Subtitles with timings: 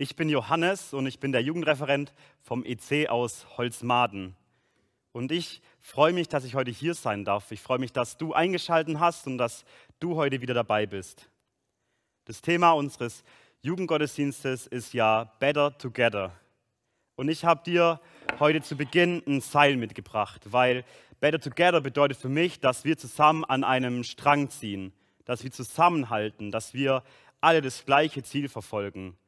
[0.00, 4.36] Ich bin Johannes und ich bin der Jugendreferent vom EC aus Holzmaden.
[5.10, 7.50] Und ich freue mich, dass ich heute hier sein darf.
[7.50, 9.64] Ich freue mich, dass du eingeschaltet hast und dass
[9.98, 11.28] du heute wieder dabei bist.
[12.26, 13.24] Das Thema unseres
[13.62, 16.30] Jugendgottesdienstes ist ja Better Together.
[17.16, 18.00] Und ich habe dir
[18.38, 20.84] heute zu Beginn ein Seil mitgebracht, weil
[21.18, 24.92] Better Together bedeutet für mich, dass wir zusammen an einem Strang ziehen,
[25.24, 27.02] dass wir zusammenhalten, dass wir
[27.40, 29.18] alle das gleiche Ziel verfolgen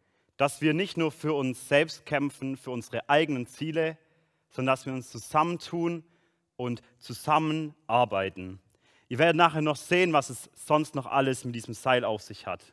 [0.41, 3.99] dass wir nicht nur für uns selbst kämpfen, für unsere eigenen Ziele,
[4.49, 6.03] sondern dass wir uns zusammentun
[6.57, 8.59] und zusammenarbeiten.
[9.11, 12.47] Ihr werdet nachher noch sehen, was es sonst noch alles mit diesem Seil auf sich
[12.47, 12.73] hat.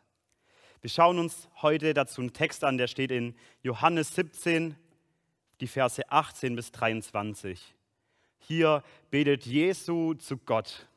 [0.80, 4.78] Wir schauen uns heute dazu einen Text an, der steht in Johannes 17,
[5.60, 7.76] die Verse 18 bis 23.
[8.38, 10.88] Hier betet Jesu zu Gott.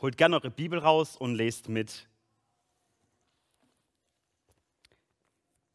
[0.00, 2.08] Holt gerne eure Bibel raus und lest mit.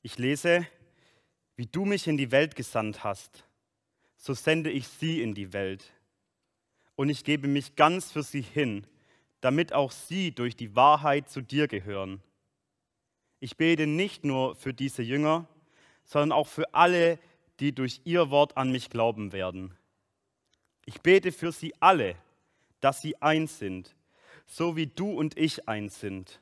[0.01, 0.65] Ich lese,
[1.57, 3.43] wie du mich in die Welt gesandt hast,
[4.15, 5.91] so sende ich sie in die Welt.
[6.95, 8.87] Und ich gebe mich ganz für sie hin,
[9.41, 12.23] damit auch sie durch die Wahrheit zu dir gehören.
[13.41, 15.47] Ich bete nicht nur für diese Jünger,
[16.05, 17.19] sondern auch für alle,
[17.59, 19.75] die durch ihr Wort an mich glauben werden.
[20.85, 22.15] Ich bete für sie alle,
[22.79, 23.95] dass sie eins sind,
[24.45, 26.41] so wie du und ich eins sind.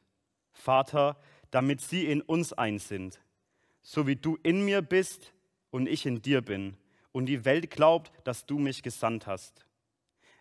[0.51, 3.19] Vater, damit sie in uns eins sind
[3.89, 5.31] so wie du in mir bist
[5.69, 6.75] und ich in dir bin
[7.13, 9.65] und die Welt glaubt, dass du mich gesandt hast.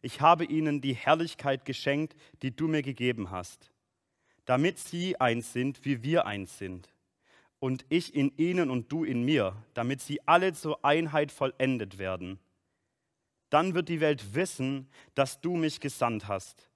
[0.03, 3.71] Ich habe ihnen die Herrlichkeit geschenkt, die du mir gegeben hast,
[4.47, 6.93] damit sie eins sind, wie wir eins sind.
[7.61, 12.41] Und ich in ihnen und du in mir, damit sie alle zur Einheit vollendet werden.
[13.49, 16.69] Dann wird die Welt wissen, dass du mich gesandt hast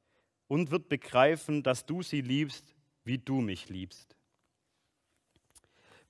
[0.47, 4.20] und wird begreifen, dass du sie liebst, wie du mich liebst.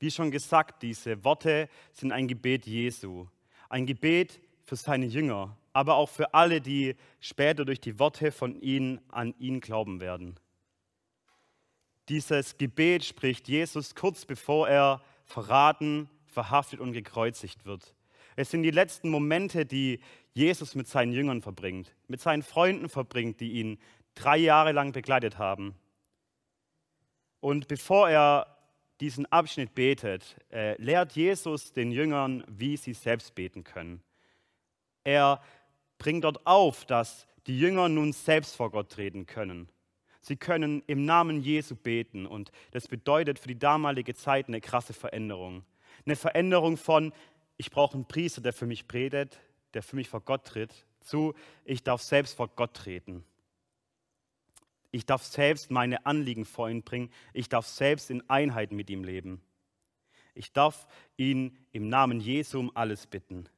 [0.01, 3.27] Wie schon gesagt, diese Worte sind ein Gebet Jesu,
[3.69, 8.59] ein Gebet für seine Jünger, aber auch für alle, die später durch die Worte von
[8.61, 10.41] ihnen an ihn glauben werden.
[12.09, 17.95] Dieses Gebet spricht Jesus kurz bevor er verraten, verhaftet und gekreuzigt wird.
[18.37, 20.01] Es sind die letzten Momente, die
[20.33, 23.79] Jesus mit seinen Jüngern verbringt, mit seinen Freunden verbringt, die ihn
[24.15, 25.75] drei Jahre lang begleitet haben.
[27.41, 28.57] Und bevor er
[29.01, 34.03] diesen Abschnitt betet, äh, lehrt Jesus den Jüngern, wie sie selbst beten können.
[35.05, 35.43] Er
[35.99, 39.69] bringt dort auf, dass die Jünger nun selbst vor Gott treten können.
[40.21, 44.93] Sie können im Namen Jesu beten und das bedeutet für die damalige Zeit eine krasse
[44.93, 45.65] Veränderung.
[46.05, 47.13] Eine Veränderung von,
[47.57, 49.41] ich brauche einen Priester, der für mich predigt,
[49.73, 51.35] der für mich vor Gott tritt, zu,
[51.65, 53.25] ich darf selbst vor Gott treten.
[54.93, 57.11] Ich darf selbst meine Anliegen vor ihn bringen.
[57.33, 59.41] Ich darf selbst in Einheit mit ihm leben.
[60.35, 60.87] Ich darf
[61.17, 63.49] ihn im Namen Jesu um alles bitten.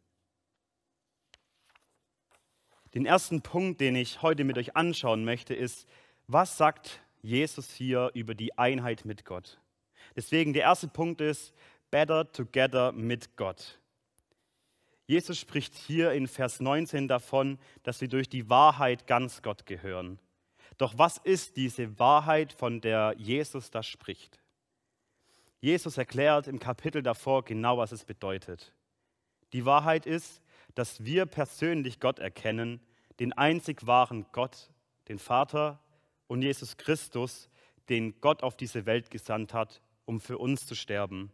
[2.95, 5.89] Den ersten Punkt, den ich heute mit euch anschauen möchte, ist,
[6.27, 9.59] was sagt Jesus hier über die Einheit mit Gott?
[10.15, 11.55] Deswegen der erste Punkt ist,
[11.91, 13.79] better together mit Gott.
[15.07, 20.19] Jesus spricht hier in Vers 19 davon, dass wir durch die Wahrheit ganz Gott gehören.
[20.83, 24.41] Doch was ist diese Wahrheit, von der Jesus da spricht?
[25.61, 28.75] Jesus erklärt im Kapitel davor genau, was es bedeutet.
[29.53, 30.43] Die Wahrheit ist,
[30.75, 32.81] dass wir persönlich Gott erkennen,
[33.21, 34.71] den einzig wahren Gott,
[35.07, 35.79] den Vater
[36.27, 37.49] und Jesus Christus,
[37.89, 41.31] den Gott auf diese Welt gesandt hat, um für uns zu sterben.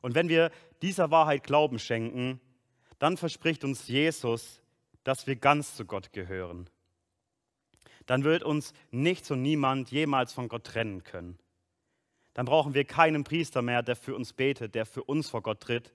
[0.00, 2.40] Und wenn wir dieser Wahrheit Glauben schenken,
[2.98, 4.62] dann verspricht uns Jesus,
[5.04, 6.70] dass wir ganz zu Gott gehören
[8.10, 11.38] dann wird uns nichts und niemand jemals von Gott trennen können.
[12.34, 15.60] Dann brauchen wir keinen Priester mehr, der für uns betet, der für uns vor Gott
[15.60, 15.94] tritt.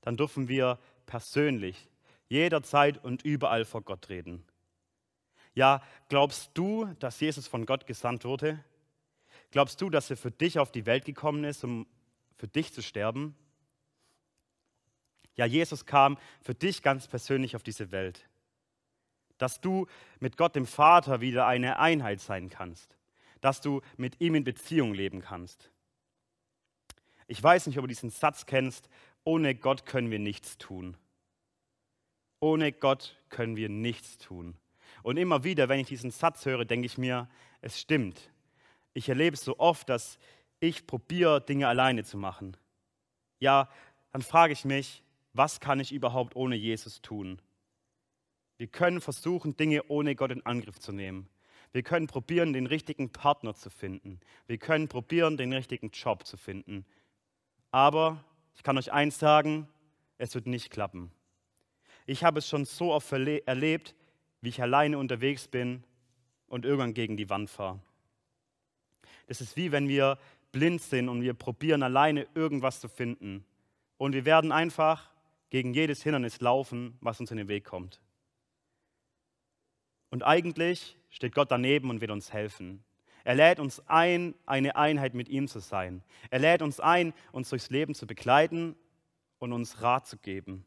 [0.00, 1.88] Dann dürfen wir persönlich
[2.28, 4.44] jederzeit und überall vor Gott reden.
[5.52, 8.62] Ja, glaubst du, dass Jesus von Gott gesandt wurde?
[9.50, 11.88] Glaubst du, dass er für dich auf die Welt gekommen ist, um
[12.36, 13.34] für dich zu sterben?
[15.34, 18.27] Ja, Jesus kam für dich ganz persönlich auf diese Welt
[19.38, 19.86] dass du
[20.20, 22.96] mit Gott dem Vater wieder eine Einheit sein kannst,
[23.40, 25.70] dass du mit ihm in Beziehung leben kannst.
[27.26, 28.88] Ich weiß nicht, ob du diesen Satz kennst,
[29.24, 30.96] ohne Gott können wir nichts tun.
[32.40, 34.56] Ohne Gott können wir nichts tun.
[35.02, 37.28] Und immer wieder, wenn ich diesen Satz höre, denke ich mir,
[37.60, 38.30] es stimmt.
[38.94, 40.18] Ich erlebe es so oft, dass
[40.60, 42.56] ich probiere, Dinge alleine zu machen.
[43.38, 43.68] Ja,
[44.12, 45.02] dann frage ich mich,
[45.32, 47.40] was kann ich überhaupt ohne Jesus tun?
[48.58, 51.28] Wir können versuchen, Dinge ohne Gott in Angriff zu nehmen.
[51.72, 54.20] Wir können probieren, den richtigen Partner zu finden.
[54.46, 56.84] Wir können probieren, den richtigen Job zu finden.
[57.70, 58.24] Aber
[58.56, 59.68] ich kann euch eins sagen,
[60.16, 61.12] es wird nicht klappen.
[62.06, 63.94] Ich habe es schon so oft erlebt,
[64.40, 65.84] wie ich alleine unterwegs bin
[66.48, 67.80] und irgendwann gegen die Wand fahre.
[69.26, 70.18] Das ist wie wenn wir
[70.50, 73.44] blind sind und wir probieren alleine irgendwas zu finden.
[73.98, 75.10] Und wir werden einfach
[75.50, 78.00] gegen jedes Hindernis laufen, was uns in den Weg kommt.
[80.10, 82.84] Und eigentlich steht Gott daneben und wird uns helfen.
[83.24, 86.02] Er lädt uns ein, eine Einheit mit ihm zu sein.
[86.30, 88.74] Er lädt uns ein, uns durchs Leben zu begleiten
[89.38, 90.64] und uns Rat zu geben.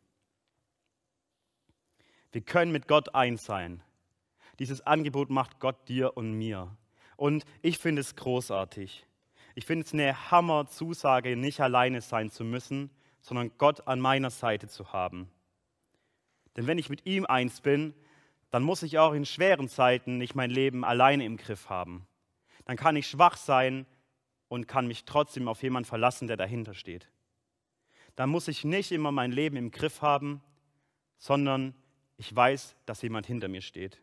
[2.32, 3.82] Wir können mit Gott eins sein.
[4.60, 6.76] Dieses Angebot macht Gott dir und mir.
[7.18, 9.06] Und ich finde es großartig.
[9.56, 12.90] Ich finde es eine Hammer-Zusage, nicht alleine sein zu müssen,
[13.22, 15.30] sondern Gott an meiner Seite zu haben.
[16.56, 17.94] Denn wenn ich mit ihm eins bin,
[18.52, 22.06] dann muss ich auch in schweren Zeiten nicht mein Leben alleine im Griff haben.
[22.66, 23.86] Dann kann ich schwach sein
[24.50, 27.10] und kann mich trotzdem auf jemanden verlassen, der dahinter steht.
[28.16, 30.42] Dann muss ich nicht immer mein Leben im Griff haben,
[31.18, 31.74] sondern
[32.18, 34.02] ich weiß, dass jemand hinter mir steht.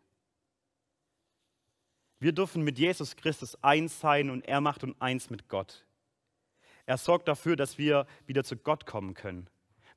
[2.18, 5.84] Wir dürfen mit Jesus Christus eins sein und er macht uns eins mit Gott.
[6.86, 9.48] Er sorgt dafür, dass wir wieder zu Gott kommen können,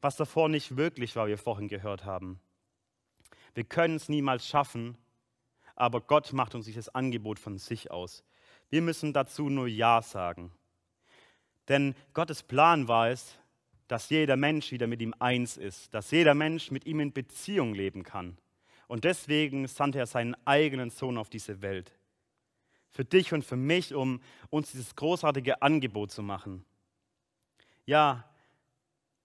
[0.01, 2.41] was davor nicht wirklich war, wie wir vorhin gehört haben.
[3.53, 4.97] Wir können es niemals schaffen,
[5.75, 8.23] aber Gott macht uns dieses Angebot von sich aus.
[8.69, 10.51] Wir müssen dazu nur Ja sagen.
[11.67, 13.37] Denn Gottes Plan war es,
[13.87, 17.73] dass jeder Mensch wieder mit ihm eins ist, dass jeder Mensch mit ihm in Beziehung
[17.73, 18.37] leben kann.
[18.87, 21.93] Und deswegen sandte er seinen eigenen Sohn auf diese Welt.
[22.89, 26.65] Für dich und für mich, um uns dieses großartige Angebot zu machen.
[27.85, 28.29] Ja,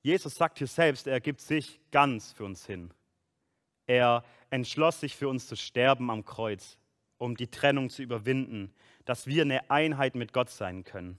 [0.02, 2.92] Jesus sagt hier selbst, er gibt sich ganz für uns hin.
[3.86, 6.78] Er entschloss sich für uns zu sterben am Kreuz,
[7.18, 8.72] um die Trennung zu überwinden,
[9.04, 11.18] dass wir eine Einheit mit Gott sein können.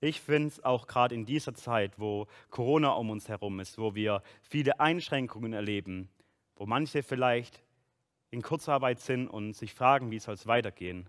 [0.00, 3.94] Ich finde es auch gerade in dieser Zeit, wo Corona um uns herum ist, wo
[3.94, 6.08] wir viele Einschränkungen erleben,
[6.54, 7.62] wo manche vielleicht
[8.30, 11.08] in Kurzarbeit sind und sich fragen, wie soll es weitergehen.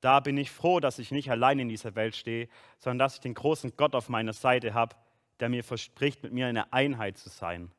[0.00, 2.48] Da bin ich froh, dass ich nicht allein in dieser Welt stehe,
[2.78, 4.96] sondern dass ich den großen Gott auf meiner Seite habe,
[5.40, 7.70] der mir verspricht, mit mir eine Einheit zu sein.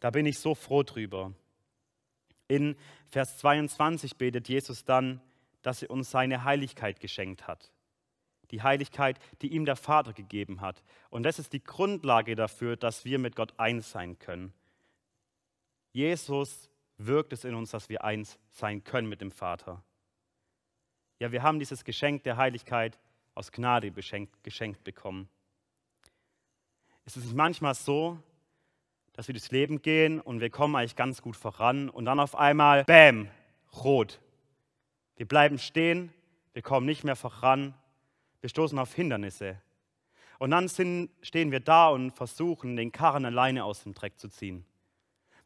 [0.00, 1.32] Da bin ich so froh drüber.
[2.48, 2.76] In
[3.06, 5.20] Vers 22 betet Jesus dann,
[5.62, 7.70] dass er uns seine Heiligkeit geschenkt hat.
[8.50, 10.82] Die Heiligkeit, die ihm der Vater gegeben hat.
[11.10, 14.52] Und das ist die Grundlage dafür, dass wir mit Gott eins sein können.
[15.92, 19.82] Jesus wirkt es in uns, dass wir eins sein können mit dem Vater.
[21.18, 22.98] Ja, wir haben dieses Geschenk der Heiligkeit
[23.34, 25.28] aus Gnade geschenkt, bekommen.
[27.04, 28.18] Ist es nicht manchmal so,
[29.20, 32.34] dass wir durchs Leben gehen und wir kommen eigentlich ganz gut voran und dann auf
[32.34, 33.28] einmal, bam,
[33.84, 34.18] rot.
[35.16, 36.10] Wir bleiben stehen,
[36.54, 37.74] wir kommen nicht mehr voran,
[38.40, 39.60] wir stoßen auf Hindernisse.
[40.38, 44.30] Und dann sind, stehen wir da und versuchen, den Karren alleine aus dem Dreck zu
[44.30, 44.64] ziehen.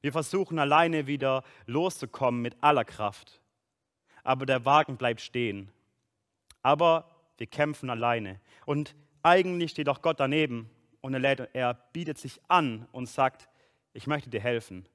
[0.02, 3.40] Wir versuchen alleine wieder loszukommen mit aller Kraft.
[4.22, 5.68] Aber der Wagen bleibt stehen.
[6.62, 8.40] Aber wir kämpfen alleine.
[8.66, 8.94] Und
[9.24, 13.48] eigentlich steht auch Gott daneben und er, lädt, er bietet sich an und sagt,
[13.94, 14.86] ich möchte dir helfen.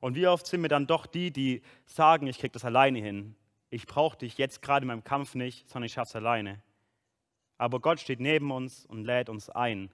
[0.00, 3.34] Und wie oft sind wir dann doch die, die sagen, ich kriege das alleine hin.
[3.70, 6.62] Ich brauche dich jetzt gerade in meinem Kampf nicht, sondern ich schaffe es alleine.
[7.56, 9.90] Aber Gott steht neben uns und lädt uns ein,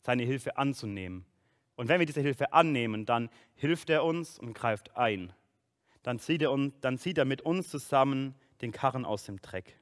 [0.00, 1.26] seine Hilfe anzunehmen.
[1.74, 5.32] Und wenn wir diese Hilfe annehmen, dann hilft er uns und greift ein.
[6.02, 9.78] Dann zieht er, uns, dann zieht er mit uns zusammen den Karren aus dem Dreck.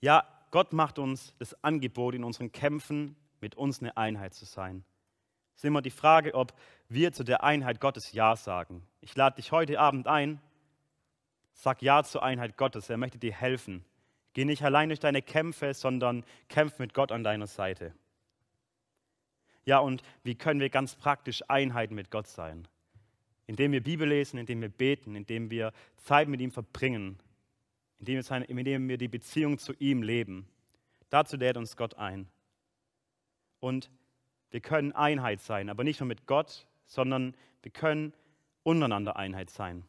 [0.00, 4.84] Ja, Gott macht uns das Angebot, in unseren Kämpfen mit uns eine Einheit zu sein
[5.54, 6.52] ist immer die Frage, ob
[6.88, 8.86] wir zu der Einheit Gottes Ja sagen.
[9.00, 10.40] Ich lade dich heute Abend ein,
[11.52, 12.90] sag Ja zur Einheit Gottes.
[12.90, 13.84] Er möchte dir helfen.
[14.34, 17.94] Geh nicht allein durch deine Kämpfe, sondern kämpf mit Gott an deiner Seite.
[19.64, 22.68] Ja, und wie können wir ganz praktisch Einheit mit Gott sein?
[23.46, 27.18] Indem wir Bibel lesen, indem wir beten, indem wir Zeit mit ihm verbringen,
[27.98, 30.48] indem wir, seine, indem wir die Beziehung zu ihm leben.
[31.10, 32.28] Dazu lädt uns Gott ein.
[33.60, 33.90] Und
[34.54, 38.12] wir können Einheit sein, aber nicht nur mit Gott, sondern wir können
[38.62, 39.82] untereinander Einheit sein.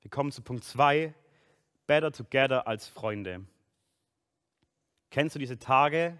[0.00, 1.12] Wir kommen zu Punkt 2,
[1.86, 3.44] better together als Freunde.
[5.10, 6.16] Kennst du diese Tage,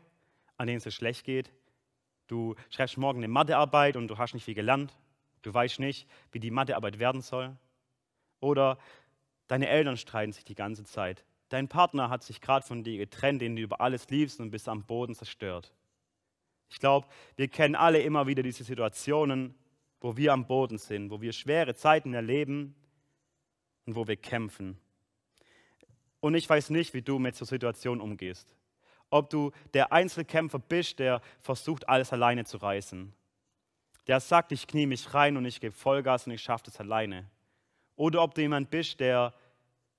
[0.58, 1.54] an denen es dir schlecht geht?
[2.26, 4.94] Du schreibst morgen eine Mathearbeit und du hast nicht viel gelernt.
[5.40, 7.56] Du weißt nicht, wie die Mathearbeit werden soll.
[8.40, 8.76] Oder
[9.46, 11.24] deine Eltern streiten sich die ganze Zeit.
[11.48, 14.68] Dein Partner hat sich gerade von dir getrennt, den du über alles liebst und bist
[14.68, 15.72] am Boden zerstört.
[16.68, 17.06] Ich glaube,
[17.36, 19.54] wir kennen alle immer wieder diese Situationen,
[20.00, 22.74] wo wir am Boden sind, wo wir schwere Zeiten erleben
[23.86, 24.78] und wo wir kämpfen.
[26.20, 28.54] Und ich weiß nicht, wie du mit so Situationen umgehst.
[29.10, 33.12] Ob du der Einzelkämpfer bist, der versucht, alles alleine zu reißen.
[34.06, 37.30] Der sagt, ich knie mich rein und ich gebe Vollgas und ich schaffe das alleine.
[37.96, 39.34] Oder ob du jemand bist, der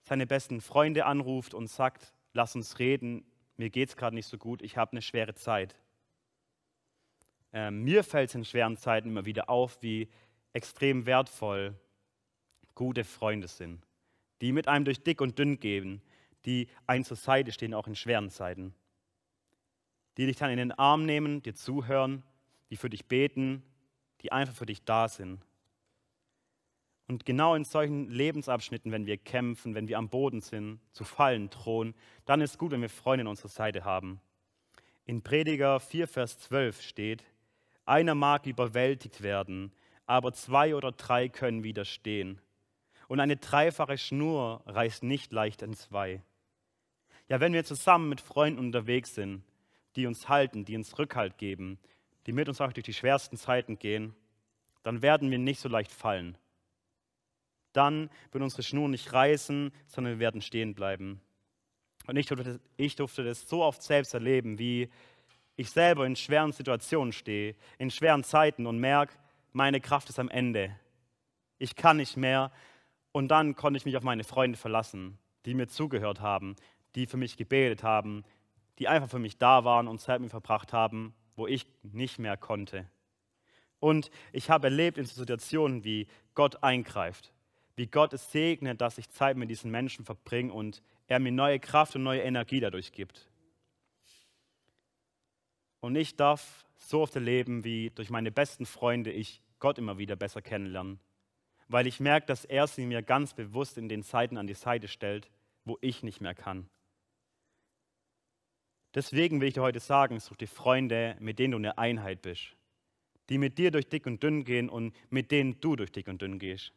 [0.03, 3.25] seine besten Freunde anruft und sagt, lass uns reden,
[3.57, 5.75] mir geht es gerade nicht so gut, ich habe eine schwere Zeit.
[7.55, 10.09] Äh, mir fällt es in schweren Zeiten immer wieder auf, wie
[10.51, 11.73] extrem wertvoll
[12.75, 13.81] gute Freunde sind,
[14.41, 16.01] die mit einem durch dick und dünn gehen,
[16.43, 18.75] die einen zur Seite stehen, auch in schweren Zeiten,
[20.17, 22.23] die dich dann in den Arm nehmen, dir zuhören,
[22.69, 23.63] die für dich beten,
[24.19, 25.39] die einfach für dich da sind.
[27.07, 31.49] Und genau in solchen Lebensabschnitten, wenn wir kämpfen, wenn wir am Boden sind, zu fallen
[31.49, 31.95] drohen,
[32.25, 34.19] dann ist gut, wenn wir Freunde an unserer Seite haben.
[35.05, 37.23] In Prediger 4, Vers 12 steht,
[37.85, 39.71] einer mag überwältigt werden,
[40.05, 42.41] aber zwei oder drei können widerstehen.
[43.07, 46.23] Und eine dreifache Schnur reißt nicht leicht entzwei.
[47.27, 49.43] Ja, wenn wir zusammen mit Freunden unterwegs sind,
[49.95, 51.79] die uns halten, die uns Rückhalt geben,
[52.25, 54.15] die mit uns auch durch die schwersten Zeiten gehen,
[54.83, 56.37] dann werden wir nicht so leicht fallen.
[57.73, 61.21] Dann wird unsere Schnur nicht reißen, sondern wir werden stehen bleiben.
[62.07, 64.89] Und ich durfte, ich durfte das so oft selbst erleben, wie
[65.55, 69.15] ich selber in schweren Situationen stehe, in schweren Zeiten und merke,
[69.53, 70.75] meine Kraft ist am Ende.
[71.57, 72.51] Ich kann nicht mehr.
[73.11, 76.55] Und dann konnte ich mich auf meine Freunde verlassen, die mir zugehört haben,
[76.95, 78.23] die für mich gebetet haben,
[78.79, 82.19] die einfach für mich da waren und Zeit mit mir verbracht haben, wo ich nicht
[82.19, 82.89] mehr konnte.
[83.79, 87.33] Und ich habe erlebt in Situationen, wie Gott eingreift,
[87.75, 91.59] wie Gott es segnet, dass ich Zeit mit diesen Menschen verbringe und er mir neue
[91.59, 93.29] Kraft und neue Energie dadurch gibt.
[95.85, 100.15] Und ich darf so oft erleben, wie durch meine besten Freunde ich Gott immer wieder
[100.15, 100.97] besser kennenlerne.
[101.67, 104.87] Weil ich merke, dass er sie mir ganz bewusst in den Zeiten an die Seite
[104.87, 105.29] stellt,
[105.63, 106.67] wo ich nicht mehr kann.
[108.95, 112.55] Deswegen will ich dir heute sagen, such dir Freunde, mit denen du eine Einheit bist.
[113.29, 116.19] Die mit dir durch dick und dünn gehen und mit denen du durch dick und
[116.19, 116.73] dünn gehst.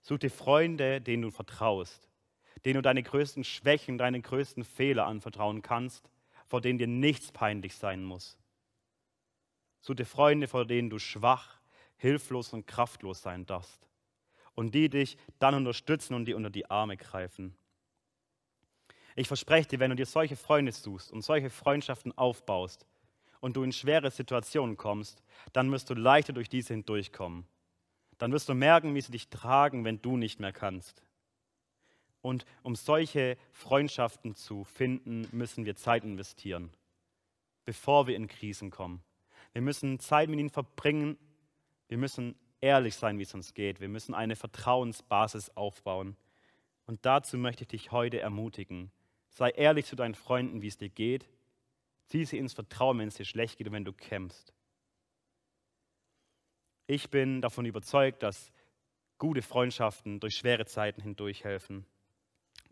[0.00, 2.08] Such dir Freunde, denen du vertraust,
[2.64, 6.10] denen du deine größten Schwächen, deine größten Fehler anvertrauen kannst
[6.52, 8.36] vor denen dir nichts peinlich sein muss.
[9.80, 11.62] Such dir Freunde, vor denen du schwach,
[11.96, 13.88] hilflos und kraftlos sein darfst.
[14.54, 17.56] Und die dich dann unterstützen und dir unter die Arme greifen.
[19.16, 22.86] Ich verspreche dir, wenn du dir solche Freunde suchst und solche Freundschaften aufbaust
[23.40, 25.22] und du in schwere Situationen kommst,
[25.54, 27.46] dann wirst du leichter durch diese hindurchkommen.
[28.18, 31.02] Dann wirst du merken, wie sie dich tragen, wenn du nicht mehr kannst.
[32.22, 36.70] Und um solche Freundschaften zu finden, müssen wir Zeit investieren,
[37.64, 39.02] bevor wir in Krisen kommen.
[39.52, 41.18] Wir müssen Zeit mit ihnen verbringen.
[41.88, 43.80] Wir müssen ehrlich sein, wie es uns geht.
[43.80, 46.16] Wir müssen eine Vertrauensbasis aufbauen.
[46.86, 48.90] Und dazu möchte ich dich heute ermutigen.
[49.28, 51.28] Sei ehrlich zu deinen Freunden, wie es dir geht.
[52.06, 54.52] Zieh sie ins Vertrauen, wenn es dir schlecht geht und wenn du kämpfst.
[56.86, 58.52] Ich bin davon überzeugt, dass
[59.18, 61.86] gute Freundschaften durch schwere Zeiten hindurch helfen.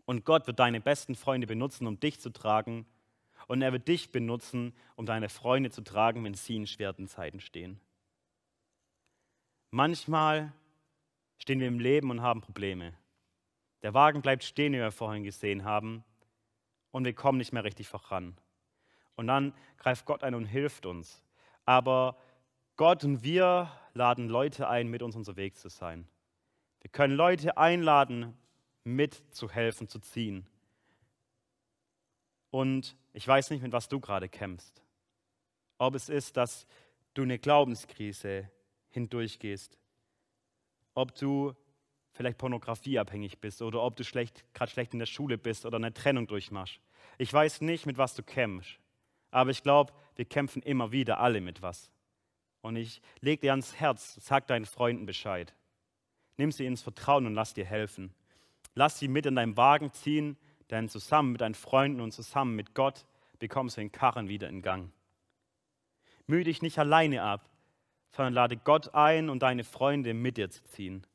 [0.05, 2.85] Und Gott wird deine besten Freunde benutzen, um dich zu tragen.
[3.47, 7.39] Und er wird dich benutzen, um deine Freunde zu tragen, wenn sie in schweren Zeiten
[7.39, 7.79] stehen.
[9.71, 10.53] Manchmal
[11.37, 12.93] stehen wir im Leben und haben Probleme.
[13.83, 16.03] Der Wagen bleibt stehen, wie wir vorhin gesehen haben,
[16.91, 18.37] und wir kommen nicht mehr richtig voran.
[19.15, 21.23] Und dann greift Gott ein und hilft uns.
[21.65, 22.17] Aber
[22.75, 26.07] Gott und wir laden Leute ein, mit uns unterwegs zu sein.
[26.81, 28.37] Wir können Leute einladen,
[28.83, 30.45] mitzuhelfen, zu ziehen.
[32.49, 34.81] Und ich weiß nicht, mit was du gerade kämpfst.
[35.77, 36.67] Ob es ist, dass
[37.13, 38.49] du eine Glaubenskrise
[38.89, 39.77] hindurchgehst.
[40.93, 41.55] Ob du
[42.13, 45.93] vielleicht pornografieabhängig bist oder ob du schlecht, gerade schlecht in der Schule bist oder eine
[45.93, 46.79] Trennung durchmachst.
[47.17, 48.79] Ich weiß nicht, mit was du kämpfst.
[49.31, 51.89] Aber ich glaube, wir kämpfen immer wieder alle mit was.
[52.61, 55.55] Und ich lege dir ans Herz, sag deinen Freunden Bescheid.
[56.37, 58.13] Nimm sie ins Vertrauen und lass dir helfen.
[58.73, 60.37] Lass sie mit in deinem Wagen ziehen,
[60.69, 63.05] denn zusammen mit deinen Freunden und zusammen mit Gott
[63.39, 64.91] bekommst du den Karren wieder in Gang.
[66.27, 67.49] Mühe dich nicht alleine ab,
[68.11, 71.05] sondern lade Gott ein und deine Freunde mit dir zu ziehen.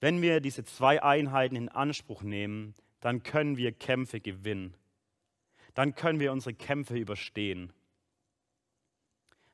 [0.00, 4.74] Wenn wir diese zwei Einheiten in Anspruch nehmen, dann können wir Kämpfe gewinnen.
[5.74, 7.72] Dann können wir unsere Kämpfe überstehen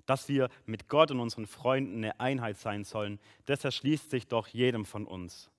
[0.06, 4.48] dass wir mit Gott und unseren Freunden eine Einheit sein sollen, das erschließt sich doch
[4.48, 5.50] jedem von uns.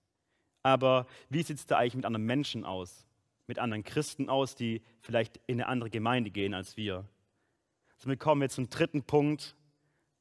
[0.64, 3.06] Aber wie sieht es da eigentlich mit anderen Menschen aus?
[3.46, 7.06] Mit anderen Christen aus, die vielleicht in eine andere Gemeinde gehen als wir?
[7.98, 9.56] Somit kommen wir zum dritten Punkt,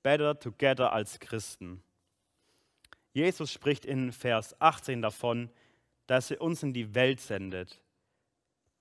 [0.02, 1.82] better together als Christen.
[3.12, 5.50] Jesus spricht in Vers 18 davon,
[6.06, 7.80] dass er uns in die Welt sendet,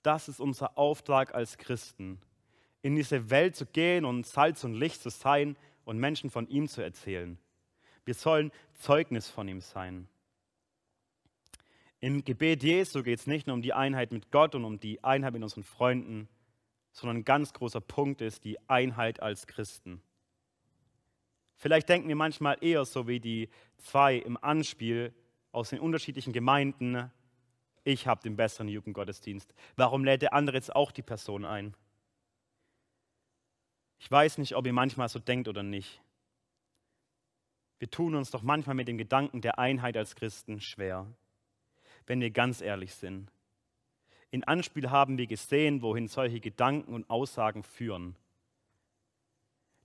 [0.03, 2.21] das ist unser Auftrag als Christen,
[2.85, 6.67] in diese Welt zu gehen und Salz und Licht zu sein und Menschen von ihm
[6.67, 7.39] zu erzählen.
[8.05, 10.07] Wir sollen Zeugnis von ihm sein.
[11.99, 15.03] Im Gebet Jesu geht es nicht nur um die Einheit mit Gott und um die
[15.03, 16.29] Einheit mit unseren Freunden,
[16.91, 19.99] sondern ein ganz großer Punkt ist die Einheit als Christen.
[21.55, 25.11] Vielleicht denken wir manchmal eher so wie die zwei im Anspiel
[25.51, 27.11] aus den unterschiedlichen Gemeinden,
[27.83, 29.55] ich habe den besseren Jugendgottesdienst.
[29.75, 31.75] Warum lädt der andere jetzt auch die Person ein?
[33.99, 36.01] Ich weiß nicht, ob ihr manchmal so denkt oder nicht.
[37.79, 41.05] Wir tun uns doch manchmal mit dem Gedanken der Einheit als Christen schwer,
[42.07, 43.31] wenn wir ganz ehrlich sind.
[44.31, 48.15] In Anspiel haben wir gesehen, wohin solche Gedanken und Aussagen führen.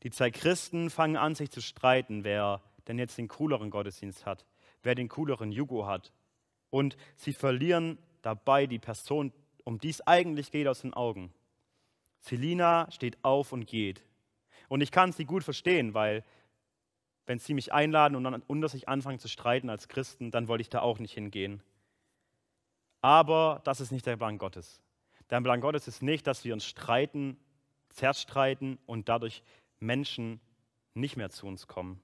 [0.03, 4.47] Die zwei Christen fangen an, sich zu streiten, wer denn jetzt den cooleren Gottesdienst hat,
[4.83, 6.13] wer den cooleren Jugo hat.
[6.71, 9.33] Und sie verlieren dabei die Person,
[9.65, 11.33] um die es eigentlich geht, aus den Augen.
[12.21, 14.03] Selina steht auf und geht.
[14.69, 16.25] Und ich kann sie gut verstehen, weil
[17.27, 20.63] wenn sie mich einladen und dann unter sich anfangen zu streiten als Christen, dann wollte
[20.63, 21.63] ich da auch nicht hingehen.
[23.03, 24.81] Aber das ist nicht der Plan Gottes.
[25.31, 27.37] Der Plan Gottes ist nicht, dass wir uns streiten,
[27.89, 29.43] zerstreiten und dadurch
[29.79, 30.41] Menschen
[30.95, 32.01] nicht mehr zu uns kommen.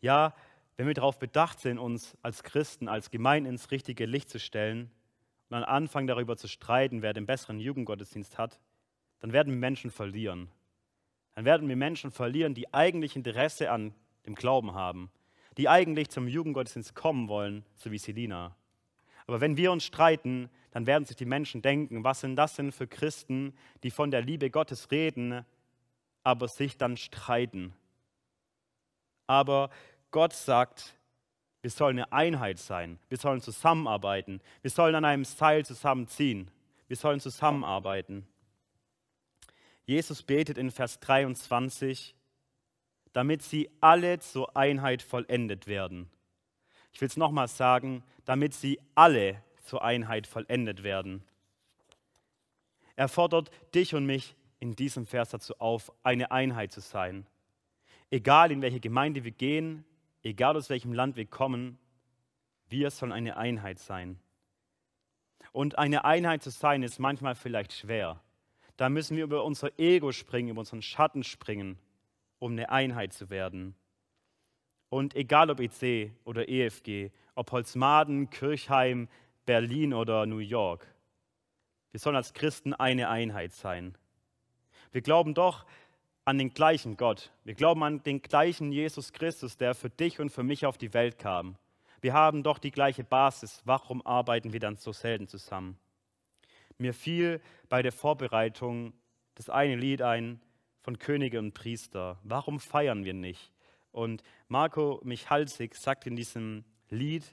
[0.00, 0.34] Ja,
[0.76, 4.90] wenn wir darauf bedacht sind, uns als Christen, als Gemeinde ins richtige Licht zu stellen
[5.52, 8.60] dann anfangen darüber zu streiten, wer den besseren Jugendgottesdienst hat,
[9.20, 10.50] dann werden wir Menschen verlieren.
[11.34, 13.94] Dann werden wir Menschen verlieren, die eigentlich Interesse an
[14.26, 15.10] dem Glauben haben,
[15.56, 18.56] die eigentlich zum Jugendgottesdienst kommen wollen, so wie Selina.
[19.26, 22.72] Aber wenn wir uns streiten, dann werden sich die Menschen denken, was sind das denn
[22.72, 25.44] für Christen, die von der Liebe Gottes reden,
[26.24, 27.74] aber sich dann streiten.
[29.26, 29.70] Aber
[30.10, 30.94] Gott sagt,
[31.62, 36.50] wir sollen eine Einheit sein, wir sollen zusammenarbeiten, wir sollen an einem Seil zusammenziehen,
[36.88, 38.26] wir sollen zusammenarbeiten.
[39.84, 42.14] Jesus betet in Vers 23,
[43.12, 46.10] damit sie alle zur Einheit vollendet werden.
[46.92, 51.24] Ich will es nochmal sagen, damit sie alle zur Einheit vollendet werden.
[52.96, 57.26] Er fordert dich und mich in diesem Vers dazu auf, eine Einheit zu sein.
[58.10, 59.84] Egal in welche Gemeinde wir gehen,
[60.22, 61.78] egal aus welchem Land wir kommen,
[62.68, 64.18] wir sollen eine Einheit sein.
[65.52, 68.22] Und eine Einheit zu sein ist manchmal vielleicht schwer.
[68.76, 71.78] Da müssen wir über unser Ego springen, über unseren Schatten springen,
[72.38, 73.74] um eine Einheit zu werden.
[74.88, 79.08] Und egal ob EC oder EFG, ob Holzmaden, Kirchheim,
[79.44, 80.86] Berlin oder New York,
[81.90, 83.96] wir sollen als Christen eine Einheit sein.
[84.92, 85.66] Wir glauben doch
[86.24, 87.32] an den gleichen Gott.
[87.44, 90.94] Wir glauben an den gleichen Jesus Christus, der für dich und für mich auf die
[90.94, 91.56] Welt kam.
[92.00, 93.62] Wir haben doch die gleiche Basis.
[93.64, 95.78] Warum arbeiten wir dann so selten zusammen?
[96.78, 98.92] Mir fiel bei der Vorbereitung
[99.34, 100.40] das eine Lied ein
[100.80, 102.18] von Könige und Priester.
[102.22, 103.52] Warum feiern wir nicht?
[103.92, 107.24] Und Marco Michalsik sagt in diesem Lied,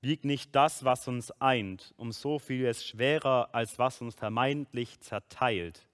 [0.00, 5.86] wiegt nicht das, was uns eint, um so vieles schwerer, als was uns vermeintlich zerteilt.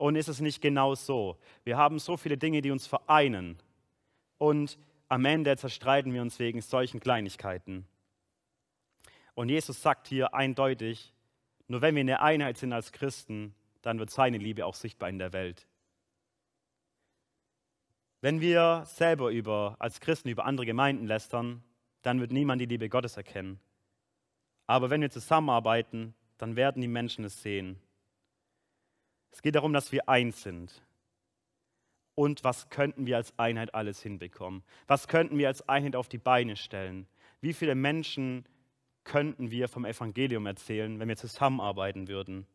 [0.00, 1.36] Und ist es nicht genau so?
[1.62, 3.58] Wir haben so viele Dinge, die uns vereinen.
[4.38, 4.78] Und
[5.10, 7.86] am Ende zerstreiten wir uns wegen solchen Kleinigkeiten.
[9.34, 11.12] Und Jesus sagt hier eindeutig,
[11.68, 15.10] nur wenn wir in der Einheit sind als Christen, dann wird seine Liebe auch sichtbar
[15.10, 15.66] in der Welt.
[18.22, 21.62] Wenn wir selber über, als Christen über andere Gemeinden lästern,
[22.00, 23.60] dann wird niemand die Liebe Gottes erkennen.
[24.66, 27.78] Aber wenn wir zusammenarbeiten, dann werden die Menschen es sehen.
[29.30, 30.82] Es geht darum, dass wir eins sind.
[32.14, 34.62] Und was könnten wir als Einheit alles hinbekommen?
[34.86, 37.06] Was könnten wir als Einheit auf die Beine stellen?
[37.40, 38.44] Wie viele Menschen
[39.04, 42.46] könnten wir vom Evangelium erzählen, wenn wir zusammenarbeiten würden?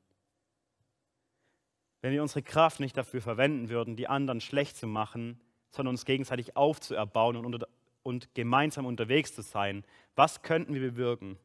[2.02, 6.06] Wenn wir unsere Kraft nicht dafür verwenden würden, die anderen schlecht zu machen, sondern uns
[6.06, 7.68] gegenseitig aufzuerbauen und, unter,
[8.04, 9.84] und gemeinsam unterwegs zu sein,
[10.16, 11.40] was könnten wir bewirken?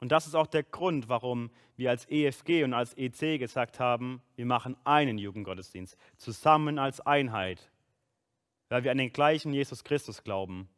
[0.00, 4.22] Und das ist auch der Grund, warum wir als EFG und als EC gesagt haben,
[4.36, 7.70] wir machen einen Jugendgottesdienst, zusammen als Einheit,
[8.68, 10.68] weil wir an den gleichen Jesus Christus glauben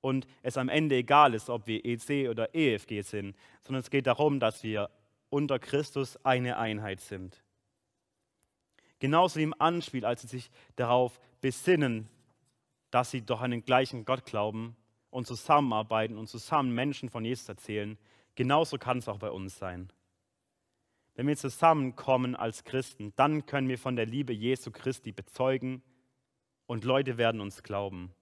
[0.00, 4.06] und es am Ende egal ist, ob wir EC oder EFG sind, sondern es geht
[4.06, 4.90] darum, dass wir
[5.30, 7.42] unter Christus eine Einheit sind.
[8.98, 12.08] Genauso wie im Anspiel, als sie sich darauf besinnen,
[12.90, 14.76] dass sie doch an den gleichen Gott glauben
[15.10, 17.98] und zusammenarbeiten und zusammen Menschen von Jesus erzählen,
[18.34, 19.92] genauso kann es auch bei uns sein.
[21.14, 25.82] Wenn wir zusammenkommen als Christen, dann können wir von der Liebe Jesu Christi bezeugen
[26.66, 28.14] und Leute werden uns glauben.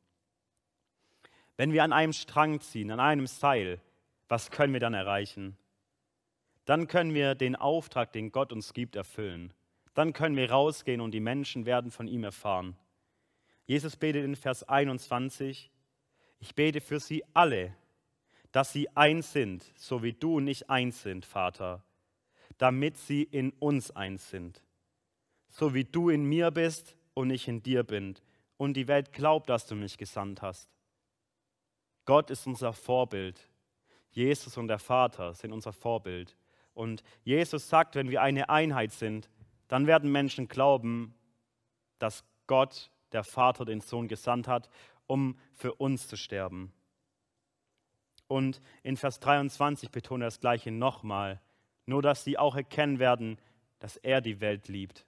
[1.57, 3.81] Wenn wir an einem Strang ziehen, an einem Seil,
[4.29, 5.57] was können wir dann erreichen?
[6.65, 9.53] Dann können wir den Auftrag, den Gott uns gibt, erfüllen.
[9.95, 12.77] Dann können wir rausgehen und die Menschen werden von ihm erfahren.
[13.67, 15.71] Jesus betet in Vers 21,
[16.39, 17.75] ich bete für sie alle,
[18.53, 21.85] dass sie eins sind, so wie du und ich eins sind, Vater,
[22.59, 24.63] damit sie in uns eins sind.
[25.49, 28.17] So wie du in mir bist und ich in dir bin
[28.57, 30.69] und die Welt glaubt, dass du mich gesandt hast.
[32.05, 33.49] Gott ist unser Vorbild.
[34.11, 36.37] Jesus und der Vater sind unser Vorbild.
[36.75, 39.29] Und Jesus sagt, wenn wir eine Einheit sind,
[39.69, 41.15] dann werden Menschen glauben,
[41.99, 44.69] dass Gott, der Vater, den Sohn gesandt hat,
[45.07, 46.73] um für uns zu sterben.
[48.31, 51.41] Und in Vers 23 betont er das Gleiche nochmal,
[51.85, 53.41] nur dass sie auch erkennen werden,
[53.81, 55.05] dass er die Welt liebt.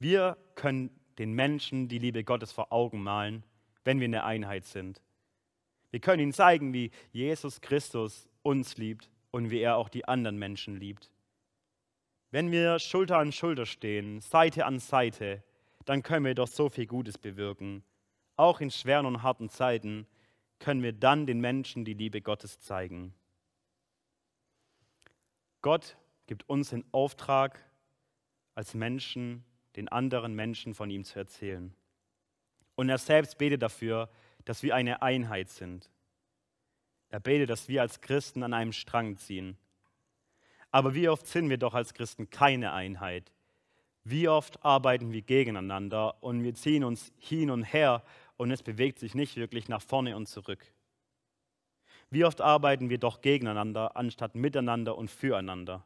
[0.00, 3.44] Wir können den Menschen die Liebe Gottes vor Augen malen,
[3.84, 5.00] wenn wir in der Einheit sind.
[5.92, 10.38] Wir können ihnen zeigen, wie Jesus Christus uns liebt und wie er auch die anderen
[10.38, 11.12] Menschen liebt.
[12.32, 15.44] Wenn wir Schulter an Schulter stehen, Seite an Seite,
[15.84, 17.84] dann können wir doch so viel Gutes bewirken.
[18.34, 20.08] Auch in schweren und harten Zeiten
[20.58, 23.14] können wir dann den Menschen die Liebe Gottes zeigen.
[25.62, 27.64] Gott gibt uns den Auftrag,
[28.54, 29.44] als Menschen
[29.76, 31.72] den anderen Menschen von ihm zu erzählen.
[32.74, 34.08] Und er selbst betet dafür,
[34.44, 35.90] dass wir eine Einheit sind.
[37.10, 39.56] Er betet, dass wir als Christen an einem Strang ziehen.
[40.70, 43.32] Aber wie oft sind wir doch als Christen keine Einheit?
[44.04, 48.02] Wie oft arbeiten wir gegeneinander und wir ziehen uns hin und her
[48.38, 50.64] und es bewegt sich nicht wirklich nach vorne und zurück?
[52.08, 55.84] Wie oft arbeiten wir doch gegeneinander anstatt miteinander und füreinander?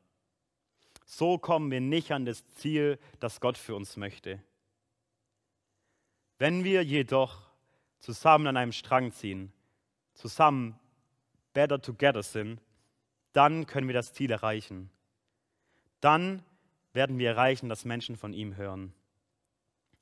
[1.05, 4.41] So kommen wir nicht an das Ziel, das Gott für uns möchte.
[6.39, 7.41] Wenn wir jedoch
[7.99, 9.53] zusammen an einem Strang ziehen,
[10.15, 10.79] zusammen
[11.53, 12.61] better together sind,
[13.33, 14.91] dann können wir das Ziel erreichen.
[16.01, 16.45] Dann
[16.93, 18.93] werden wir erreichen, dass Menschen von ihm hören.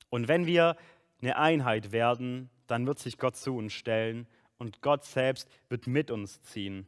[0.09, 0.75] Und wenn wir
[1.21, 6.11] eine Einheit werden, dann wird sich Gott zu uns stellen und Gott selbst wird mit
[6.11, 6.87] uns ziehen.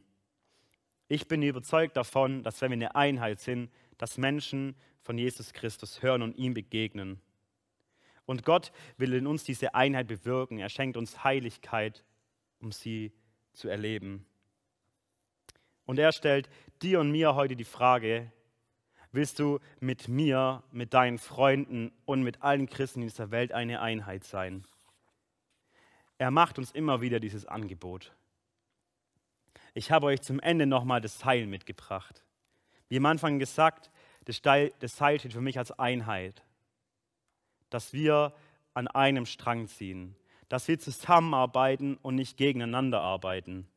[1.08, 6.02] Ich bin überzeugt davon, dass wenn wir eine Einheit sind, dass Menschen von Jesus Christus
[6.02, 7.20] hören und ihm begegnen.
[8.26, 10.58] Und Gott will in uns diese Einheit bewirken.
[10.58, 12.04] Er schenkt uns Heiligkeit,
[12.58, 13.12] um sie
[13.52, 14.24] zu erleben.
[15.84, 16.48] Und er stellt
[16.80, 18.32] dir und mir heute die Frage,
[19.14, 23.80] willst du mit mir, mit deinen Freunden und mit allen Christen in dieser Welt eine
[23.80, 24.64] Einheit sein?
[26.18, 28.12] Er macht uns immer wieder dieses Angebot.
[29.72, 32.24] Ich habe euch zum Ende nochmal das Seil mitgebracht.
[32.88, 33.90] Wie am Anfang gesagt,
[34.24, 36.44] das Seil steht für mich als Einheit.
[37.70, 38.34] Dass wir
[38.74, 40.16] an einem Strang ziehen,
[40.48, 43.68] dass wir zusammenarbeiten und nicht gegeneinander arbeiten.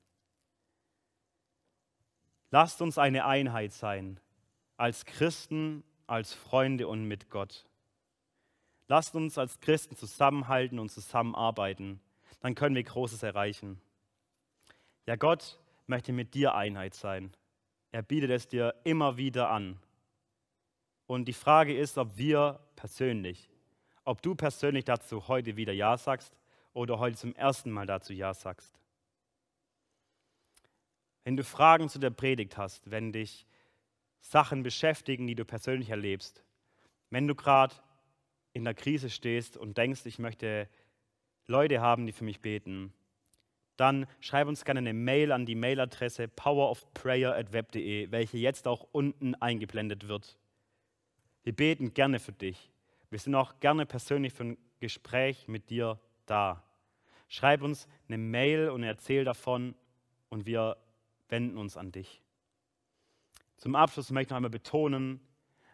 [2.51, 4.19] Lasst uns eine Einheit sein,
[4.77, 7.65] als Christen, als Freunde und mit Gott.
[8.87, 11.99] Lasst uns als Christen zusammenhalten und zusammenarbeiten,
[12.39, 13.81] dann können wir Großes erreichen.
[15.05, 17.33] Ja, Gott möchte mit dir Einheit sein.
[17.91, 19.79] Er bietet es dir immer wieder an.
[21.07, 23.49] Und die Frage ist, ob wir persönlich,
[24.03, 26.37] ob du persönlich dazu heute wieder Ja sagst
[26.73, 28.77] oder heute zum ersten Mal dazu Ja sagst.
[31.23, 33.45] Wenn du Fragen zu der Predigt hast, wenn dich
[34.21, 36.43] Sachen beschäftigen, die du persönlich erlebst,
[37.09, 37.75] wenn du gerade
[38.53, 40.67] in der Krise stehst und denkst, ich möchte
[41.45, 42.93] Leute haben, die für mich beten,
[43.77, 50.07] dann schreib uns gerne eine Mail an die Mailadresse powerofprayer.web.de, welche jetzt auch unten eingeblendet
[50.07, 50.37] wird.
[51.43, 52.71] Wir beten gerne für dich.
[53.09, 56.63] Wir sind auch gerne persönlich für ein Gespräch mit dir da.
[57.29, 59.75] Schreib uns eine Mail und erzähl davon
[60.29, 60.77] und wir
[61.29, 62.21] wenden uns an dich.
[63.57, 65.19] Zum Abschluss möchte ich noch einmal betonen,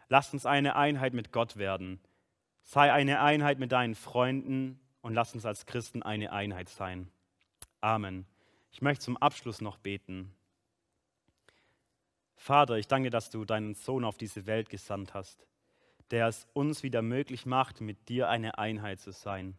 [0.09, 1.99] lass uns eine Einheit mit Gott werden.
[2.63, 7.11] Sei eine Einheit mit deinen Freunden und lass uns als Christen eine Einheit sein.
[7.81, 8.25] Amen.
[8.71, 10.33] Ich möchte zum Abschluss noch beten.
[12.35, 15.45] Vater, ich danke, dass du deinen Sohn auf diese Welt gesandt hast,
[16.11, 19.57] der es uns wieder möglich macht, mit dir eine Einheit zu sein.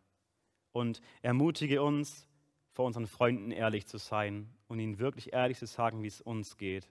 [0.73, 2.27] Und ermutige uns,
[2.73, 6.57] vor unseren Freunden ehrlich zu sein und ihnen wirklich ehrlich zu sagen, wie es uns
[6.57, 6.91] geht.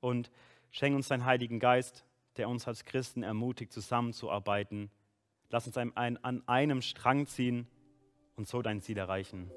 [0.00, 0.30] Und
[0.70, 2.04] schenk uns deinen Heiligen Geist,
[2.36, 4.90] der uns als Christen ermutigt, zusammenzuarbeiten.
[5.50, 7.66] Lass uns an einem Strang ziehen
[8.36, 9.46] und so dein Ziel erreichen.